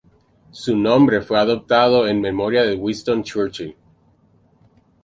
Su 0.49 0.75
nombre 0.75 1.21
fue 1.21 1.37
adoptado 1.37 2.07
en 2.07 2.21
memoria 2.21 2.63
a 2.63 2.73
Winston 2.75 3.21
Churchill. 3.21 3.75